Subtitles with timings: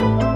[0.00, 0.29] thank you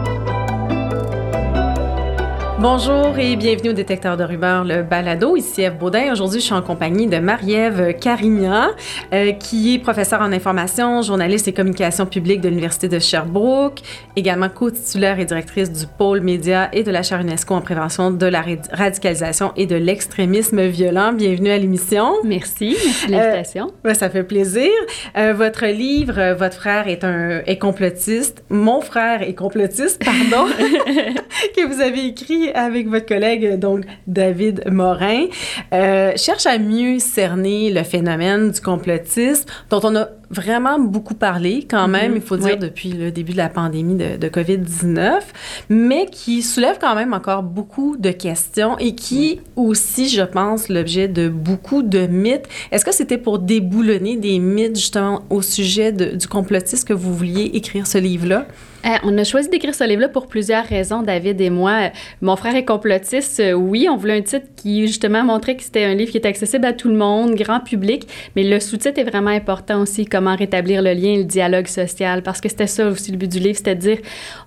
[2.67, 5.37] Bonjour et bienvenue au Détecteur de rumeurs, le balado.
[5.37, 6.11] Ici Eve Baudin.
[6.11, 8.69] Aujourd'hui, je suis en compagnie de Marie-Ève Carignan,
[9.13, 13.81] euh, qui est professeure en information, journaliste et communication publique de l'Université de Sherbrooke,
[14.17, 18.25] également co-titulaire et directrice du pôle média et de la chaire UNESCO en prévention de
[18.25, 21.13] la radicalisation et de l'extrémisme violent.
[21.13, 22.15] Bienvenue à l'émission.
[22.25, 23.73] Merci, merci de l'invitation.
[23.87, 24.71] Euh, ça fait plaisir.
[25.19, 28.43] Euh, votre livre, Votre frère est un est complotiste.
[28.49, 30.49] Mon frère est complotiste, pardon,
[31.55, 35.27] que vous avez écrit avec votre collègue, donc David Morin,
[35.73, 41.67] euh, cherche à mieux cerner le phénomène du complotisme, dont on a vraiment beaucoup parlé
[41.69, 42.17] quand même, mm-hmm.
[42.17, 45.21] il faut dire, depuis le début de la pandémie de, de COVID-19,
[45.69, 51.09] mais qui soulève quand même encore beaucoup de questions et qui aussi, je pense, l'objet
[51.09, 52.49] de beaucoup de mythes.
[52.71, 57.15] Est-ce que c'était pour déboulonner des mythes justement au sujet de, du complotisme que vous
[57.15, 58.47] vouliez écrire ce livre-là?
[58.85, 61.91] Euh, on a choisi d'écrire ce livre-là pour plusieurs raisons, David et moi.
[62.21, 63.41] Mon frère est complotiste.
[63.41, 66.29] Euh, oui, on voulait un titre qui, justement, montrait que c'était un livre qui était
[66.29, 70.37] accessible à tout le monde, grand public, mais le sous-titre est vraiment important aussi, comment
[70.37, 73.41] rétablir le lien et le dialogue social, parce que c'était ça aussi le but du
[73.41, 73.99] livre, c'était de dire,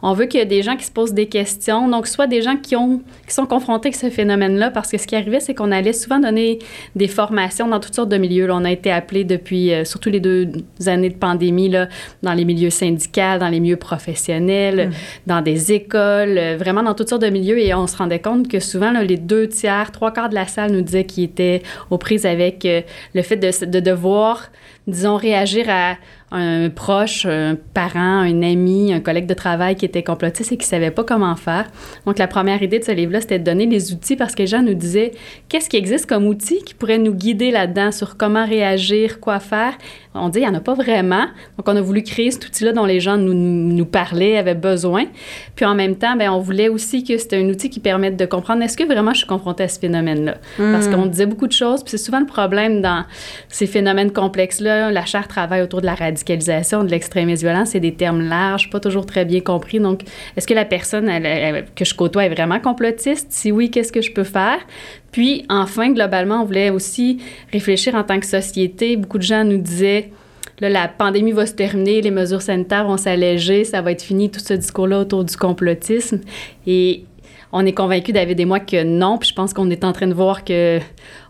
[0.02, 2.42] on veut qu'il y ait des gens qui se posent des questions, donc soit des
[2.42, 5.54] gens qui, ont, qui sont confrontés avec ce phénomène-là, parce que ce qui arrivait, c'est
[5.54, 6.60] qu'on allait souvent donner
[6.96, 8.48] des formations dans toutes sortes de milieux.
[8.48, 10.50] Là, on a été appelé depuis, euh, surtout les deux
[10.86, 11.88] années de pandémie, là,
[12.24, 14.92] dans les milieux syndicaux, dans les milieux professionnels, Mm.
[15.28, 17.60] dans des écoles, euh, vraiment dans toutes sortes de milieux.
[17.60, 20.72] Et on se rendait compte que souvent, les deux tiers, trois quarts de la salle
[20.72, 22.82] nous disaient qu'ils étaient aux prises avec euh,
[23.14, 24.50] le fait de, de devoir,
[24.88, 25.98] disons, réagir à
[26.32, 30.66] un proche, un parent, un ami, un collègue de travail qui était complotiste et qui
[30.66, 31.68] ne savait pas comment faire.
[32.06, 34.48] Donc, la première idée de ce livre-là, c'était de donner les outils parce que les
[34.48, 35.14] gens nous disaient
[35.48, 39.78] qu'est-ce qui existe comme outil qui pourrait nous guider là-dedans sur comment réagir, quoi faire?
[40.14, 41.28] On dit, il n'y en a pas vraiment.
[41.58, 45.06] Donc, on a voulu créer cet outil-là dont les gens nous, nous parlaient, avaient besoin.
[45.56, 48.26] Puis, en même temps, bien, on voulait aussi que c'était un outil qui permette de
[48.26, 50.36] comprendre est-ce que vraiment je suis confrontée à ce phénomène-là?
[50.58, 50.94] Parce hmm.
[50.94, 53.06] qu'on disait beaucoup de choses, puis c'est souvent le problème dans
[53.48, 54.92] ces phénomènes complexes-là.
[54.92, 57.66] La chaire travaille autour de la radicalisation, de l'extrémisme violent.
[57.66, 59.80] C'est des termes larges, pas toujours très bien compris.
[59.80, 60.02] Donc,
[60.36, 61.08] est-ce que la personne
[61.76, 63.28] que je côtoie est vraiment complotiste?
[63.30, 64.60] Si oui, qu'est-ce que je peux faire?
[65.12, 67.20] Puis, enfin, globalement, on voulait aussi
[67.52, 68.98] réfléchir en tant que société.
[68.98, 70.12] Beaucoup de gens nous disaient,
[70.60, 74.40] la pandémie va se terminer, les mesures sanitaires vont s'alléger, ça va être fini, tout
[74.40, 76.22] ce discours-là autour du complotisme.
[76.66, 77.04] Et
[77.52, 79.18] on est convaincus, David et moi, que non.
[79.18, 80.80] Puis je pense qu'on est en train de voir que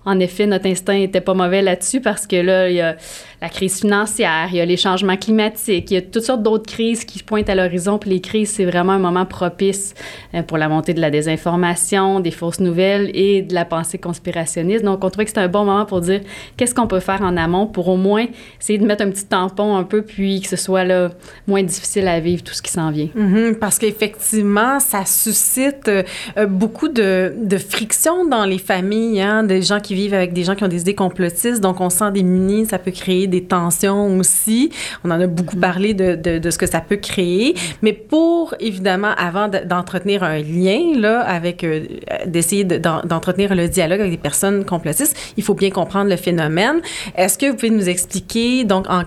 [0.07, 2.95] en effet, notre instinct était pas mauvais là-dessus parce que là, il y a
[3.41, 6.65] la crise financière, il y a les changements climatiques, il y a toutes sortes d'autres
[6.65, 7.97] crises qui pointent à l'horizon.
[7.99, 9.93] Puis les crises, c'est vraiment un moment propice
[10.33, 14.85] euh, pour la montée de la désinformation, des fausses nouvelles et de la pensée conspirationniste.
[14.85, 16.21] Donc, on trouvait que c'était un bon moment pour dire
[16.55, 18.27] qu'est-ce qu'on peut faire en amont pour au moins
[18.61, 21.11] essayer de mettre un petit tampon un peu, puis que ce soit là,
[21.47, 23.09] moins difficile à vivre tout ce qui s'en vient.
[23.13, 23.55] Mm-hmm.
[23.55, 29.81] parce qu'effectivement, ça suscite euh, beaucoup de, de friction dans les familles, hein, des gens
[29.81, 32.79] qui vivent avec des gens qui ont des idées complotistes, donc on sent démunis, ça
[32.85, 34.71] peut créer des tensions aussi.
[35.03, 38.55] On en a beaucoup parlé de, de, de ce que ça peut créer, mais pour
[38.59, 41.85] évidemment, avant d'entretenir un lien là avec, euh,
[42.25, 46.77] d'essayer d'entretenir le dialogue avec des personnes complotistes, il faut bien comprendre le phénomène.
[47.15, 49.01] Est-ce que vous pouvez nous expliquer donc en,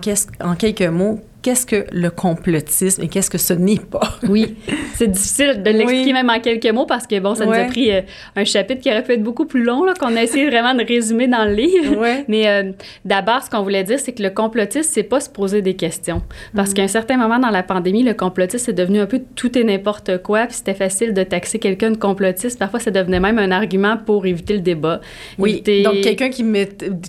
[0.49, 4.19] en quelques mots qu'est-ce que le complotisme et qu'est-ce que ce n'est pas?
[4.29, 4.55] oui,
[4.95, 7.91] c'est difficile de l'expliquer même en quelques mots parce que, bon, ça nous a pris
[7.91, 8.01] euh,
[8.35, 11.27] un chapitre qui aurait pu être beaucoup plus long, qu'on a essayé vraiment de résumer
[11.27, 12.05] dans le livre.
[12.27, 12.71] Mais euh,
[13.05, 16.21] d'abord, ce qu'on voulait dire, c'est que le complotisme, c'est pas se poser des questions.
[16.55, 16.73] Parce mm.
[16.73, 19.63] qu'à un certain moment dans la pandémie, le complotisme est devenu un peu tout et
[19.63, 22.59] n'importe quoi, puis c'était facile de taxer quelqu'un de complotiste.
[22.59, 25.01] Parfois, ça devenait même un argument pour éviter le débat.
[25.37, 26.45] Oui, donc quelqu'un qui,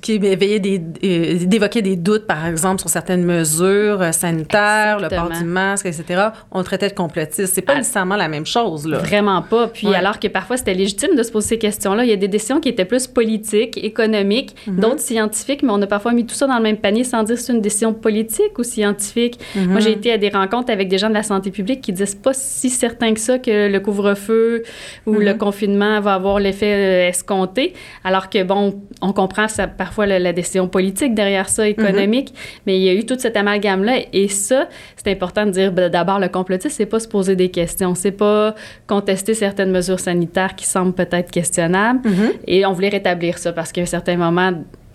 [0.00, 0.80] qui éveillait des...
[1.04, 6.28] Euh, d'évoquer des doutes, par exemple, sur certaines mesures sanitaire, le port du masque, etc.,
[6.50, 7.54] on traitait de complotiste.
[7.54, 7.78] C'est pas ah.
[7.78, 8.98] nécessairement la même chose, là.
[8.98, 9.68] Vraiment pas.
[9.68, 12.28] Puis alors que parfois, c'était légitime de se poser ces questions-là, il y a des
[12.28, 14.80] décisions qui étaient plus politiques, économiques, mhm.
[14.80, 17.38] d'autres scientifiques, mais on a parfois mis tout ça dans le même panier sans dire
[17.38, 19.38] si c'est une décision politique ou scientifique.
[19.54, 19.66] Mhm.
[19.66, 22.14] Moi, j'ai été à des rencontres avec des gens de la santé publique qui disent
[22.14, 24.62] pas si certain que ça que le couvre-feu
[25.06, 25.38] ou le mhm.
[25.38, 27.74] confinement va avoir l'effet euh, escompté,
[28.04, 32.32] alors que, bon, on comprend ça, parfois la, décision politique derrière ça, économique,
[32.66, 35.90] mais il y a eu toute cette amalgame-là et ça, c'est important de dire ben,
[35.90, 38.54] d'abord le complotisme, c'est pas se poser des questions, c'est pas
[38.86, 42.08] contester certaines mesures sanitaires qui semblent peut-être questionnables.
[42.08, 42.32] Mm-hmm.
[42.46, 44.52] Et on voulait rétablir ça parce qu'à un certain moment,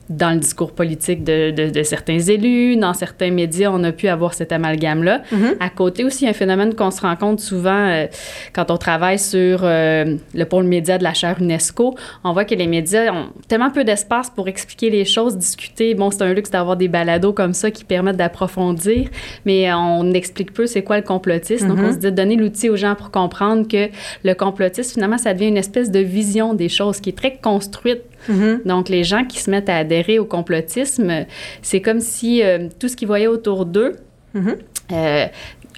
[0.10, 4.34] dans le discours politique de, de, certains élus, dans certains médias, on a pu avoir
[4.34, 5.22] cet amalgame-là.
[5.32, 5.56] Mm-hmm.
[5.60, 8.08] À côté aussi, il y a un phénomène qu'on se rend compte souvent euh,
[8.54, 11.96] quand on travaille sur euh, le pôle média de la chaire UNESCO.
[12.24, 15.94] On voit que les médias ont tellement peu d'espace pour expliquer les choses, discuter.
[15.94, 19.10] Bon, c'est un luxe d'avoir des balados comme ça qui permettent d'approfondir,
[19.46, 21.68] mais on explique peu c'est quoi le complotisme.
[21.68, 21.94] Donc, on mm-hmm.
[21.94, 23.90] se dit de donner l'outil aux gens pour comprendre que
[24.24, 28.04] le complotisme, finalement, ça devient une espèce de vision des choses qui est très construite
[28.30, 28.68] Mm-hmm.
[28.68, 31.26] Donc, les gens qui se mettent à adhérer au complotisme,
[31.62, 33.96] c'est comme si euh, tout ce qu'ils voyaient autour d'eux
[34.36, 34.56] mm-hmm.
[34.94, 35.26] euh,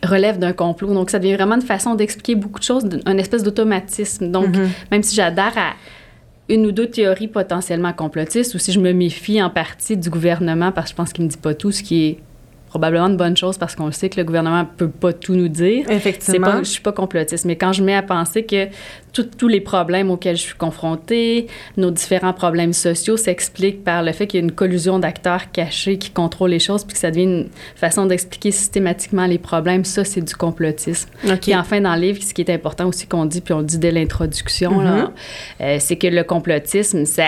[0.03, 0.93] relève d'un complot.
[0.93, 4.31] Donc, ça devient vraiment une façon d'expliquer beaucoup de choses, un espèce d'automatisme.
[4.31, 4.67] Donc, mm-hmm.
[4.91, 5.73] même si j'adhère à
[6.49, 10.71] une ou deux théories potentiellement complotistes, ou si je me méfie en partie du gouvernement
[10.71, 12.17] parce que je pense qu'il me dit pas tout, ce qui est
[12.69, 15.89] probablement une bonne chose parce qu'on sait que le gouvernement peut pas tout nous dire.
[15.89, 16.47] Effectivement.
[16.47, 18.67] Pas, je suis pas complotiste, mais quand je mets à penser que
[19.11, 24.27] tous les problèmes auxquels je suis confrontée, nos différents problèmes sociaux s'expliquent par le fait
[24.27, 27.23] qu'il y a une collusion d'acteurs cachés qui contrôlent les choses, puis que ça devient
[27.23, 31.09] une façon d'expliquer systématiquement les problèmes, ça, c'est du complotisme.
[31.47, 33.65] Et enfin, dans le livre, ce qui est important aussi qu'on dit, puis on le
[33.65, 34.79] dit dès l'introduction,
[35.59, 37.23] euh, c'est que le complotisme, ça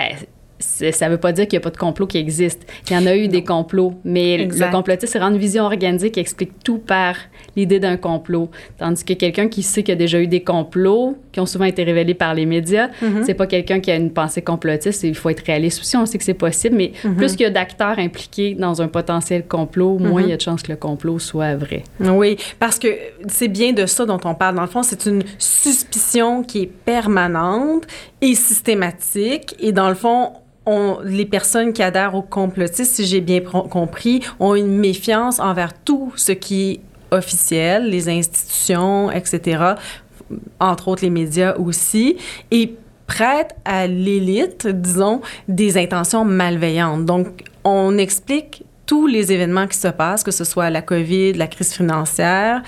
[0.62, 2.66] ça ne veut pas dire qu'il n'y a pas de complot qui existe.
[2.88, 6.10] Il y en a eu des complots, mais le complotisme, c'est rendre une vision organisée
[6.10, 7.16] qui explique tout par
[7.56, 8.50] l'idée d'un complot.
[8.78, 11.64] Tandis que quelqu'un qui sait qu'il y a déjà eu des complots, qui ont souvent
[11.64, 13.24] été révélés par les médias, mm-hmm.
[13.24, 15.02] c'est pas quelqu'un qui a une pensée complotiste.
[15.02, 17.16] Il faut être réaliste aussi, on sait que c'est possible, mais mm-hmm.
[17.16, 20.24] plus qu'il y a d'acteurs impliqués dans un potentiel complot, moins mm-hmm.
[20.24, 21.84] il y a de chances que le complot soit vrai.
[22.00, 22.88] Oui, parce que
[23.28, 24.56] c'est bien de ça dont on parle.
[24.56, 27.86] Dans le fond, c'est une suspicion qui est permanente
[28.20, 29.54] et systématique.
[29.58, 30.32] Et dans le fond,
[31.04, 36.12] les personnes qui adhèrent au complotisme, si j'ai bien compris, ont une méfiance envers tout
[36.16, 36.80] ce qui est
[37.10, 39.74] officiel, les institutions, etc.,
[40.60, 42.16] entre autres les médias aussi,
[42.50, 42.74] et
[43.06, 47.04] prêtent à l'élite, disons, des intentions malveillantes.
[47.04, 51.46] Donc, on explique tous les événements qui se passent, que ce soit la COVID, la
[51.46, 52.62] crise financière,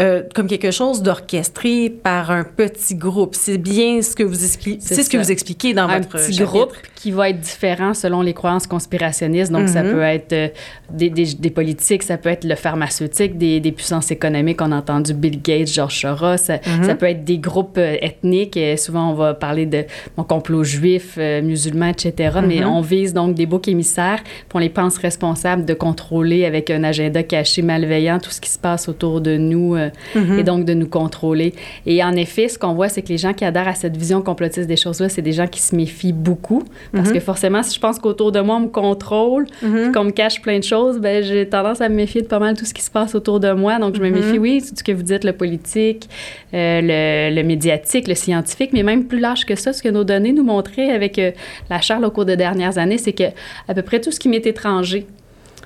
[0.00, 3.34] euh, comme quelque chose d'orchestré par un petit groupe.
[3.34, 6.36] C'est bien ce que vous expliquez, c'est ce que vous expliquez dans un votre petit
[6.38, 9.50] groupe qui va être différent selon les croyances conspirationnistes.
[9.50, 9.92] Donc, ça mhm.
[9.92, 10.48] peut être euh,
[10.92, 14.62] des, des, des, politiques, ça peut être le pharmaceutique, des, des, puissances économiques.
[14.62, 16.36] On a entendu Bill Gates, George Soros.
[16.36, 16.84] Ça, mhm.
[16.84, 18.56] ça peut être des groupes euh, ethniques.
[18.56, 19.84] Et souvent, on va parler de
[20.16, 22.38] mon complot juif, musulman, etc.
[22.46, 22.68] Mais mhm.
[22.68, 26.84] on vise donc des boucs émissaires, puis on les pense responsables de contrôler avec un
[26.84, 29.76] agenda caché malveillant tout ce qui se passe autour de nous
[30.14, 30.38] mm-hmm.
[30.38, 31.54] et donc de nous contrôler.
[31.86, 34.22] Et en effet, ce qu'on voit, c'est que les gens qui adhèrent à cette vision
[34.22, 37.12] complotiste des choses-là, c'est des gens qui se méfient beaucoup parce mm-hmm.
[37.12, 39.92] que forcément, si je pense qu'autour de moi, on me contrôle, mm-hmm.
[39.92, 42.56] qu'on me cache plein de choses, ben j'ai tendance à me méfier de pas mal
[42.56, 43.78] tout ce qui se passe autour de moi.
[43.78, 46.08] Donc, je me méfie, oui, tout ce que vous dites, le politique,
[46.54, 50.32] euh, le, médiatique, le scientifique, mais même plus large que ça, ce que nos données
[50.32, 51.30] nous montraient avec euh,
[51.70, 53.24] la Charle au cours des dernières années, c'est que
[53.68, 55.06] à peu près tout ce qui m'est étranger,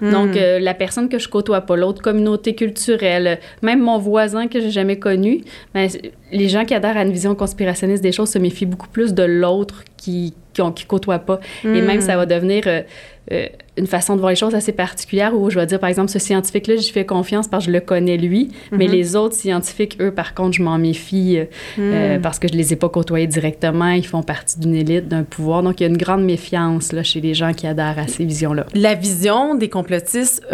[0.00, 0.38] donc, hmm.
[0.38, 4.70] euh, la personne que je côtoie pas, l'autre communauté culturelle, même mon voisin que j'ai
[4.70, 5.42] jamais connu,
[5.74, 5.88] ben,
[6.32, 9.22] les gens qui adhèrent à une vision conspirationniste des choses se méfient beaucoup plus de
[9.22, 11.40] l'autre qui, qui, qui côtoie pas.
[11.64, 12.02] Et même, hmm.
[12.02, 12.82] ça va devenir euh,
[13.30, 13.46] euh,
[13.78, 16.18] une façon de voir les choses assez particulière où je vais dire, par exemple, ce
[16.18, 18.92] scientifique-là, j'y fais confiance parce que je le connais lui, mais mhm.
[18.92, 21.44] les autres scientifiques, eux, par contre, je m'en méfie euh,
[21.78, 22.20] euh, hmm.
[22.20, 25.62] parce que je les ai pas côtoyés directement, ils font partie d'une élite, d'un pouvoir.
[25.62, 28.26] Donc, il y a une grande méfiance là, chez les gens qui adhèrent à ces
[28.26, 28.66] visions-là.
[28.74, 30.46] La vision des complotistes,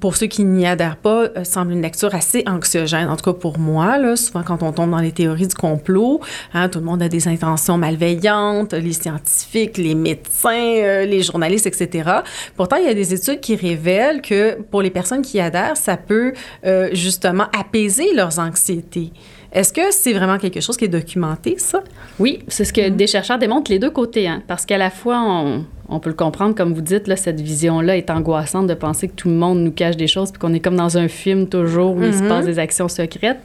[0.00, 3.58] pour ceux qui n'y adhèrent pas, semble une lecture assez anxiogène, en tout cas pour
[3.58, 3.98] moi.
[3.98, 6.20] Là, souvent, quand on tombe dans les théories du complot,
[6.54, 12.11] hein, tout le monde a des intentions malveillantes, les scientifiques, les médecins, les journalistes, etc.
[12.56, 15.96] Pourtant, il y a des études qui révèlent que pour les personnes qui adhèrent, ça
[15.96, 16.32] peut
[16.64, 19.12] euh, justement apaiser leurs anxiétés.
[19.52, 21.82] Est-ce que c'est vraiment quelque chose qui est documenté, ça?
[22.18, 22.96] Oui, c'est ce que mm-hmm.
[22.96, 26.16] des chercheurs démontrent les deux côtés, hein, parce qu'à la fois, on, on peut le
[26.16, 29.58] comprendre, comme vous dites, là, cette vision-là est angoissante de penser que tout le monde
[29.60, 32.22] nous cache des choses, puis qu'on est comme dans un film toujours où il se
[32.22, 32.28] mhm.
[32.28, 33.40] passe des actions secrètes.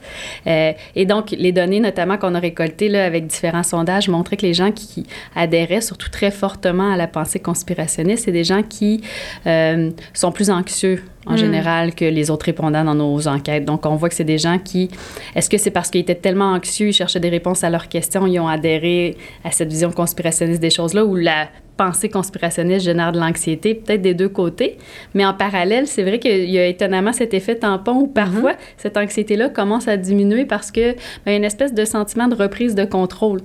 [0.47, 4.45] Euh, et donc, les données, notamment qu'on a récoltées là, avec différents sondages, montraient que
[4.45, 9.01] les gens qui adhéraient surtout très fortement à la pensée conspirationniste, c'est des gens qui
[9.45, 11.37] euh, sont plus anxieux en mhm.
[11.37, 13.65] général que les autres répondants dans nos enquêtes.
[13.65, 14.89] Donc, on voit que c'est des gens qui...
[15.35, 18.25] Est-ce que c'est parce qu'ils étaient tellement anxieux, ils cherchaient des réponses à leurs questions,
[18.25, 23.19] ils ont adhéré à cette vision conspirationniste des choses-là, ou la pensée conspirationniste génère de
[23.19, 24.77] l'anxiété, peut-être des deux côtés.
[25.13, 28.59] Mais en parallèle, c'est vrai qu'il y a étonnamment cet effet tampon où parfois mhm.
[28.77, 30.93] cette anxiété-là commence à diminuer parce que
[31.25, 33.41] ben, y a une espèce de sentiment de reprise de contrôle.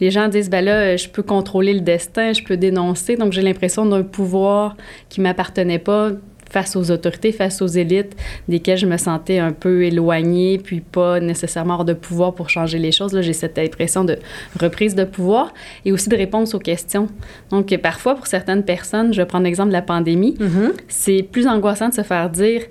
[0.00, 3.42] Les gens disent ben là, je peux contrôler le destin, je peux dénoncer, donc j'ai
[3.42, 4.76] l'impression d'un pouvoir
[5.08, 6.10] qui m'appartenait pas
[6.50, 8.16] face aux autorités, face aux élites,
[8.48, 12.78] desquelles je me sentais un peu éloignée, puis pas nécessairement hors de pouvoir pour changer
[12.78, 13.12] les choses.
[13.12, 14.18] Là, j'ai cette impression de
[14.60, 15.52] reprise de pouvoir
[15.84, 17.08] et aussi de réponse aux questions.
[17.50, 20.72] Donc, parfois, pour certaines personnes, je vais prendre l'exemple de la pandémie, Mm-hmm.
[20.88, 22.62] c'est plus angoissant de se faire dire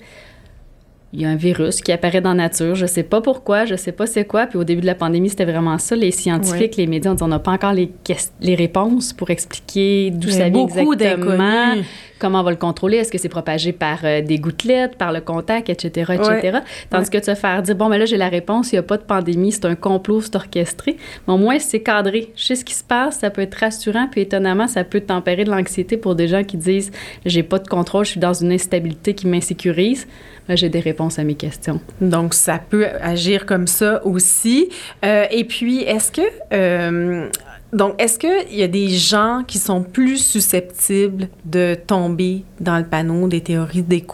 [1.15, 3.75] il y a un virus qui apparaît dans la nature, je sais pas pourquoi, je
[3.75, 4.47] sais pas c'est quoi.
[4.47, 5.95] Puis au début de la pandémie, c'était vraiment ça.
[5.95, 7.89] Les scientifiques, les médias, on dit on n'a pas encore les,
[8.41, 11.85] les réponses pour expliquer d'où ça vient exactement, d'inconnus.
[12.25, 15.21] Comment on va le contrôler, est-ce que c'est propagé par euh, des gouttelettes, par le
[15.21, 16.57] contact, etc., etc.
[16.89, 18.83] Tandis que de se faire dire, bon, mais là, j'ai la réponse, il n'y a
[18.83, 20.97] pas de pandémie, c'est un complot, c'est orchestré.
[21.27, 22.31] Mais au moins, c'est cadré.
[22.35, 25.43] Je sais ce qui se passe, ça peut être rassurant, puis étonnamment, ça peut tempérer
[25.43, 26.91] de l'anxiété pour des gens qui disent,
[27.27, 30.07] j'ai pas de contrôle, je suis dans une instabilité qui m'insécurise.
[30.49, 31.79] Là, j'ai des réponses à mes questions.
[32.01, 34.69] Donc, ça peut agir comme ça aussi.
[35.03, 36.21] Euh, et puis, est-ce que...
[36.53, 37.29] euh,
[37.75, 42.85] donc, est-ce qu'il y a des gens qui sont plus susceptibles de tomber dans le
[42.85, 44.05] panneau des théories, des,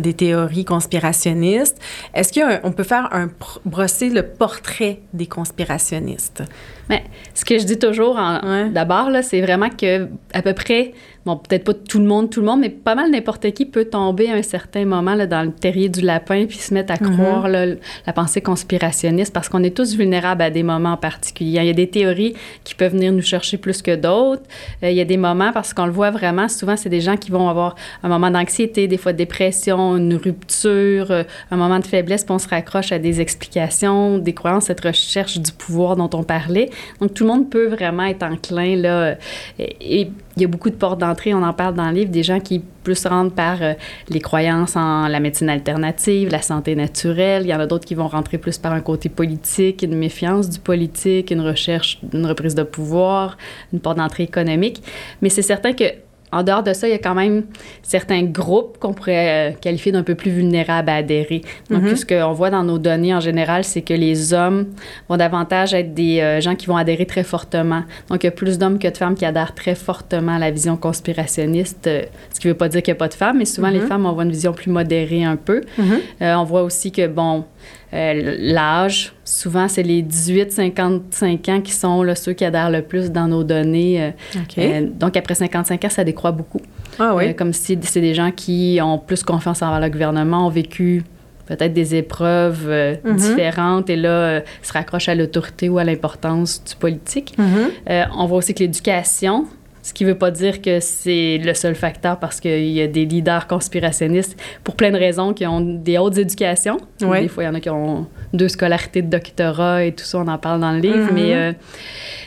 [0.00, 1.78] du- théories conspirationnistes?
[2.12, 3.30] Est-ce qu'on peut faire un
[3.64, 6.42] brosser le portrait des conspirationnistes?
[6.88, 8.68] Mais ce que je dis toujours, Ouais.
[8.70, 10.92] d'abord, là, c'est vraiment que à peu près,
[11.26, 13.84] bon, peut-être pas tout le monde, tout le monde, mais pas mal n'importe qui peut
[13.84, 16.96] tomber à un certain moment là, dans le terrier du lapin puis se mettre à
[17.02, 17.16] Mhm.
[17.16, 17.66] croire là,
[18.06, 21.60] la pensée conspirationniste parce qu'on est tous vulnérables à des moments particuliers.
[21.60, 24.42] Il y a des théories qui peuvent venir nous chercher plus que d'autres.
[24.82, 27.16] Euh, il y a des moments, parce qu'on le voit vraiment, souvent, c'est des gens
[27.16, 31.78] qui vont avoir un moment d'anxiété, des fois de dépression, une rupture, euh, un moment
[31.78, 35.96] de faiblesse, puis on se raccroche à des explications, des croyances, cette recherche du pouvoir
[35.96, 36.70] dont on parlait.
[37.00, 39.16] Donc, tout le monde peut vraiment être enclin, là.
[39.58, 42.10] Et, et il y a beaucoup de portes d'entrée, on en parle dans le livre,
[42.10, 43.74] des gens qui plus rentrent par euh,
[44.08, 47.42] les croyances en la médecine alternative, la santé naturelle.
[47.44, 50.48] Il y en a d'autres qui vont rentrer plus par un côté politique, une méfiance
[50.48, 53.36] du politique, une recherche, une reprise de pouvoir,
[53.72, 54.82] une porte d'entrée économique.
[55.20, 55.84] Mais c'est certain que
[56.32, 57.44] en dehors de ça, il y a quand même
[57.82, 61.42] certains groupes qu'on pourrait euh, qualifier d'un peu plus vulnérables à adhérer.
[61.70, 61.96] Donc, Mhm.
[61.96, 64.66] ce qu'on voit dans nos données en général, c'est que les hommes
[65.08, 67.82] vont davantage être des euh, gens qui vont adhérer très fortement.
[68.08, 70.50] Donc, il y a plus d'hommes que de femmes qui adhèrent très fortement à la
[70.50, 73.38] vision conspirationniste, euh, ce qui ne veut pas dire qu'il n'y a pas de femmes,
[73.38, 73.86] mais souvent, les Mhm.
[73.88, 75.60] femmes, on voit une vision plus modérée un peu.
[76.22, 77.44] Euh, on voit aussi que, bon,
[77.94, 83.10] euh, l'âge, souvent, c'est les 18-55 ans qui sont là, ceux qui adhèrent le plus
[83.10, 84.02] dans nos données.
[84.02, 84.10] euh,
[84.58, 86.60] euh, donc, après 55 ans, ça décroît beaucoup.
[86.98, 87.28] ah oui.
[87.28, 91.02] Euh, comme si c'est des gens qui ont plus confiance envers le gouvernement, ont vécu
[91.46, 93.16] peut-être des épreuves euh, Mhm.
[93.16, 97.34] différentes et là, euh, se raccrochent à l'autorité ou à l'importance du politique.
[97.36, 97.46] Mhm.
[97.90, 99.46] Euh, on voit aussi que l'éducation,
[99.82, 102.86] ce qui ne veut pas dire que c'est le seul facteur parce qu'il y a
[102.86, 106.78] des leaders conspirationnistes pour plein de raisons qui ont des hautes éducations.
[107.02, 107.22] Ouais.
[107.22, 110.18] Des fois, il y en a qui ont deux scolarités de doctorat et tout ça,
[110.18, 111.14] on en parle dans le livre, Mhm.
[111.14, 111.52] mais euh,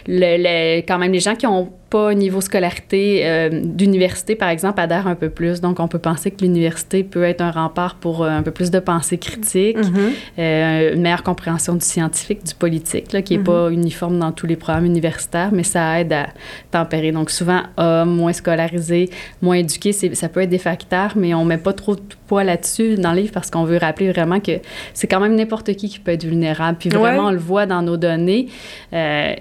[0.07, 4.49] le- le- quand même, les gens qui n'ont pas un niveau scolarité euh, d'université, par
[4.49, 5.61] exemple, adhèrent un peu plus.
[5.61, 8.69] Donc, on peut penser que l'université peut être un rempart pour euh, un peu plus
[8.71, 10.11] de pensée critique, Mhm.
[10.39, 13.45] euh, une meilleure compréhension du scientifique, du politique, là, qui n'est Mhm.
[13.45, 16.25] pas uniforme dans tous les programmes universitaires, mais ça aide à
[16.71, 17.11] tempérer.
[17.13, 19.09] Donc, souvent, hommes, moins scolarisés,
[19.41, 22.43] moins éduqués, c'est- ça peut être des facteurs, mais on met pas trop de poids
[22.43, 24.53] là-dessus dans le livre parce qu'on veut rappeler vraiment que
[24.93, 26.77] c'est quand même n'importe qui qui peut être vulnérable.
[26.79, 27.29] Puis vraiment, Ouais.
[27.29, 28.47] on le voit dans nos données.
[28.93, 29.33] Euh,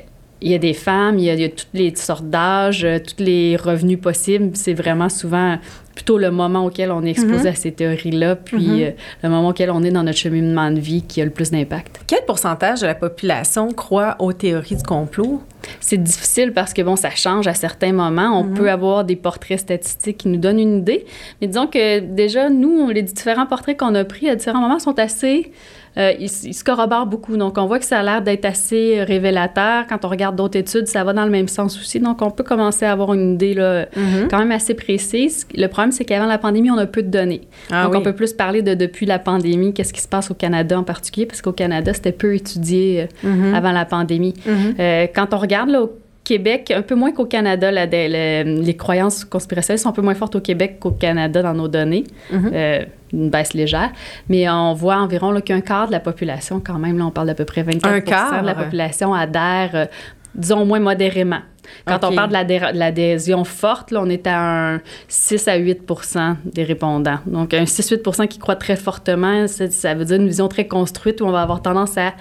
[0.45, 2.85] il y a des femmes, il y a, il y a toutes les sortes d'âges,
[2.85, 4.51] euh, tous les revenus possibles.
[4.55, 5.57] C'est vraiment souvent
[5.95, 7.47] plutôt le moment auquel on est exposé Mhm.
[7.47, 8.81] à ces théories-là, puis Mhm.
[8.83, 8.91] euh,
[9.23, 12.01] le moment auquel on est dans notre cheminement de vie qui a le plus d'impact.
[12.09, 15.41] Quel pourcentage de la population croit aux théories du complot?
[15.81, 18.39] C'est difficile parce que, bon, ça change à certains moments.
[18.41, 18.55] On Mhm.
[18.55, 21.07] peut avoir des portraits statistiques qui nous donnent une idée.
[21.41, 24.99] Mais disons que déjà, nous, les différents portraits qu'on a pris à différents moments sont
[24.99, 25.53] assez...
[25.97, 27.37] euh, ils, se corroborent beaucoup.
[27.37, 29.87] Donc, on voit que ça a l'air d'être assez révélateur.
[29.89, 32.01] Quand on regarde d'autres études, ça va dans le même sens aussi.
[32.01, 34.29] Donc, on peut commencer à avoir une idée là, Mhm.
[34.31, 35.47] quand même assez précise.
[35.57, 37.43] Le problème, c'est qu'avant la pandémie, on a peu de données.
[37.71, 37.99] Ah Donc, oui.
[38.01, 40.83] on peut plus parler de depuis la pandémie, qu'est-ce qui se passe au Canada en
[40.83, 43.55] particulier, parce qu'au Canada, c'était peu étudié euh, Mhm.
[43.55, 44.35] avant la pandémie.
[44.47, 44.75] Mhm.
[44.81, 45.93] Euh, quand on regarde là, au
[46.25, 50.35] Québec, un peu moins qu'au Canada, là, les croyances conspirationnistes sont un peu moins fortes
[50.37, 52.05] au Québec qu'au Canada dans nos données.
[52.33, 52.81] Euh,
[53.15, 53.91] une baisse légère.
[54.29, 57.29] Mais on voit environ là, qu'un quart de la population, quand même, là, on parle
[57.29, 58.43] d'à peu près 24 Un quart?
[58.43, 59.87] de la population adhère, euh,
[60.35, 61.41] disons, moins modérément.
[61.87, 65.57] Quand on parle de l'adhé- de l'adhésion forte, là, on est à un 6 à
[65.57, 67.21] 8% des répondants.
[67.27, 71.25] Donc, un 6-8% qui croient très fortement, ça veut dire une vision très construite où
[71.25, 72.13] on va avoir tendance à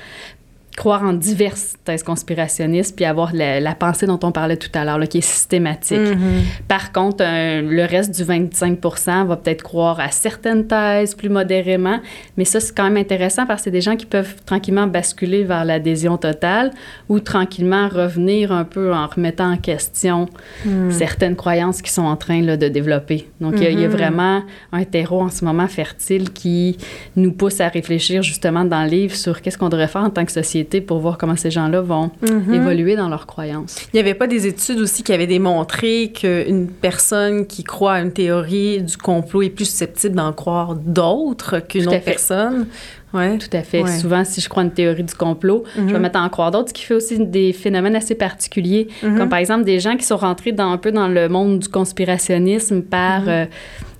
[0.75, 4.99] croire en diverses thèses conspirationnistes puis avoir la, pensée dont on parlait tout à l'heure,
[5.07, 5.97] qui est systématique.
[5.97, 6.67] Mm-hmm.
[6.67, 8.79] Par contre, le reste du 25
[9.27, 11.99] va peut-être croire à certaines thèses plus modérément,
[12.37, 15.43] mais ça, c'est quand même intéressant parce que c'est des gens qui peuvent tranquillement basculer
[15.43, 16.71] vers l'adhésion totale
[17.09, 20.27] ou tranquillement revenir un peu en remettant en question
[20.65, 20.91] mm.
[20.91, 23.27] certaines croyances qui sont en train là, de développer.
[23.41, 23.91] Donc, il y, a mm-hmm.
[23.91, 26.77] vraiment un terreau en ce moment fertile qui
[27.15, 30.25] nous pousse à réfléchir justement dans le livre sur qu'est-ce qu'on devrait faire en tant
[30.25, 32.53] que société pour voir comment ces gens-là vont mhm.
[32.53, 33.87] évoluer dans leurs croyances.
[33.93, 38.01] Il n'y avait pas des études aussi qui avaient démontré qu'une personne qui croit à
[38.01, 42.67] une théorie du complot est plus susceptible d'en croire d'autres qu'une autre personne?
[43.13, 43.37] Ouais.
[43.37, 43.85] Tout à fait.
[43.99, 45.99] Souvent, si je crois à une théorie du complot, je vais mhm.
[45.99, 49.17] mettre à en croire d'autres, ce qui fait aussi des phénomènes assez particuliers, mhm.
[49.17, 51.69] comme par exemple des gens qui sont rentrés dans, un peu dans le monde du
[51.69, 53.23] conspirationnisme par...
[53.27, 53.45] Euh,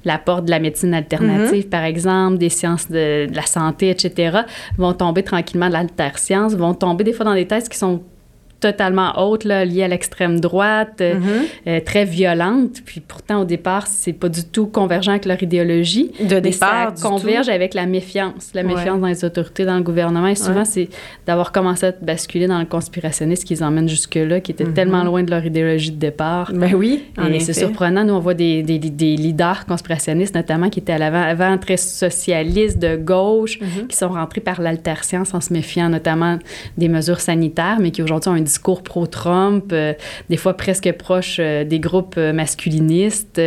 [0.05, 1.69] la porte de la médecine alternative, mhm.
[1.69, 4.39] par exemple, des sciences de, la santé, etc.,
[4.77, 8.01] vont tomber tranquillement de l'alterscience, vont tomber des fois dans des thèses qui sont
[8.63, 11.67] totalement haute, là, liée à l'extrême droite, euh, mm-hmm.
[11.67, 12.82] euh, très violente.
[12.86, 16.12] Puis pourtant, au départ, c'est pas du tout convergent avec leur idéologie.
[16.22, 20.27] De départ, ça converge avec la méfiance, la méfiance dans les autorités, dans le gouvernement.
[20.27, 20.88] Et souvent, c'est
[21.27, 24.74] d'avoir commencé à basculer dans le conspirationnisme qui les emmène jusque-là, qui étaient mm-hmm.
[24.74, 26.51] tellement loin de leur idéologie de départ.
[26.53, 28.05] Ben oui, Et c'est surprenant.
[28.05, 31.77] Nous, on voit des, des, des, leaders conspirationnistes, notamment, qui étaient à l'avant, avant très
[31.77, 33.88] socialistes, de gauche, mm-hmm.
[33.88, 36.39] qui sont rentrés par l'altercience en se méfiant notamment
[36.77, 39.93] des mesures sanitaires, mais qui aujourd'hui ont un discours pro-Trump, euh,
[40.29, 43.41] des fois presque proche euh, des groupes euh, masculinistes.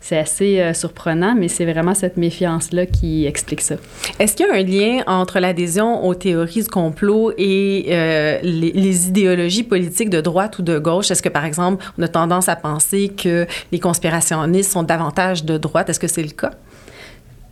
[0.00, 3.76] c'est assez surprenant, mais c'est vraiment cette méfiance-là qui explique ça.
[4.18, 7.86] Est-ce qu'il y a un lien entre l'adhésion aux théories du complot et
[8.42, 11.10] les, les, idéologies politiques de droite ou de gauche?
[11.10, 15.56] Est-ce que, par exemple, on a tendance à penser que les conspirationnistes sont davantage de
[15.56, 15.88] droite?
[15.88, 16.52] Est-ce que c'est le cas?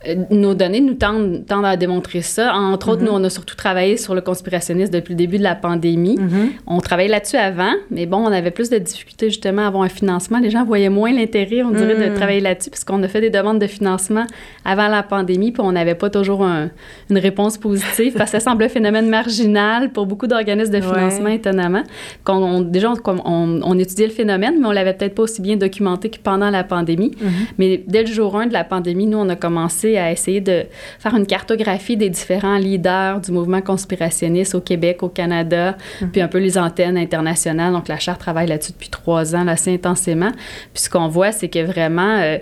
[0.07, 2.53] Euh, nos données nous tendent, tendent, à démontrer ça.
[2.53, 3.21] Entre autres, nous, mhm.
[3.21, 6.17] on a surtout travaillé sur le conspirationnisme depuis le début de la pandémie.
[6.17, 6.51] Mhm.
[6.67, 9.89] On travaillait là-dessus avant, mais bon, on avait plus de difficultés justement à avoir un
[9.89, 10.39] financement.
[10.39, 12.15] Les gens voyaient moins l'intérêt, on dirait, de mhm.
[12.15, 14.25] travailler là-dessus, puisqu'on a fait des demandes de financement
[14.65, 18.63] avant la pandémie, puis on n'avait pas toujours une réponse positive, parce que ça semble
[18.63, 21.83] un phénomène marginal pour beaucoup d'organismes de financement, étonnamment.
[22.27, 26.09] On, déjà, on, on, étudiait le phénomène, mais on l'avait peut-être pas aussi bien documenté
[26.09, 27.11] que pendant la pandémie.
[27.57, 30.65] Mais dès le jour 1 de la pandémie, nous, on a commencé à essayer de
[30.99, 36.11] faire une cartographie des différents leaders du mouvement conspirationniste au Québec, au Canada, mhm.
[36.11, 37.73] puis un peu les antennes internationales.
[37.73, 40.31] Donc, la Charte travaille là-dessus depuis trois ans, assez intensément.
[40.73, 42.37] Puis ce qu'on voit, c'est que vraiment, euh,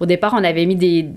[0.00, 1.10] au départ, on avait mis des,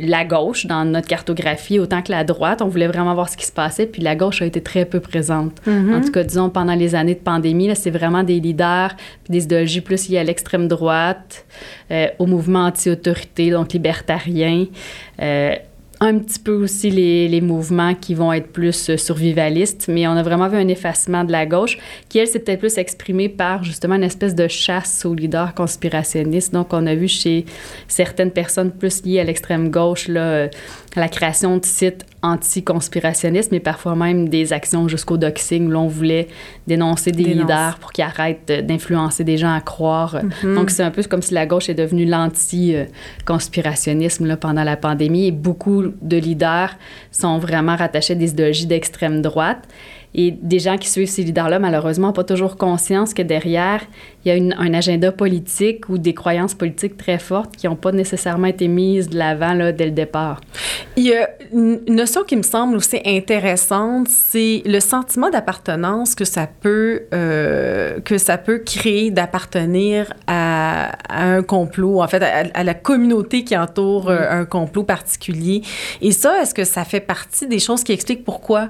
[0.00, 2.62] la gauche dans notre cartographie autant que la droite.
[2.62, 5.00] On voulait vraiment voir ce qui se passait, puis la gauche a été très peu
[5.00, 5.54] présente.
[5.66, 5.94] Mhm.
[5.94, 9.44] En tout cas, disons, pendant les années de pandémie, c'est vraiment des leaders, puis des
[9.44, 11.44] idéologies plus liées à l'extrême droite,
[11.90, 14.66] euh, au mouvement anti-autorité, donc libertarien.
[15.20, 15.56] Euh,
[16.00, 20.12] un petit peu aussi les, les, mouvements qui vont être plus euh, survivalistes, mais on
[20.12, 21.78] a vraiment vu un effacement de la gauche
[22.08, 26.52] qui, elle, s'est peut-être plus exprimée par justement une espèce de chasse aux leaders conspirationnistes.
[26.52, 27.46] Donc, on a vu chez
[27.88, 30.48] certaines personnes plus liées à l'extrême gauche là, euh,
[30.94, 36.26] la création de sites anti-conspirationnistes, mais parfois même des actions jusqu'au doxing où l'on voulait
[36.66, 40.16] dénoncer des leaders pour qu'ils arrêtent d'influencer des gens à croire.
[40.16, 40.54] Mm-hmm.
[40.54, 45.32] Donc, c'est un peu comme si la gauche est devenue l'anti-conspirationnisme pendant la pandémie et
[45.32, 46.74] beaucoup de leaders
[47.12, 49.68] sont vraiment rattachés à des idéologies d'extrême droite.
[50.14, 53.82] Et des gens qui suivent ces leaders-là, malheureusement, n'ont pas toujours conscience que derrière,
[54.24, 57.92] il y a un agenda politique ou des croyances politiques très fortes qui n'ont pas
[57.92, 60.40] nécessairement été mises de l'avant dès le départ.
[60.96, 66.24] Il y a une notion qui me semble aussi intéressante, c'est le sentiment d'appartenance que
[66.24, 72.74] ça peut euh, que ça peut créer d'appartenir à, un complot, en fait, à, la
[72.74, 75.62] communauté qui entoure euh, un complot particulier.
[76.00, 78.68] Et ça, est-ce que ça fait partie des choses qui expliquent pourquoi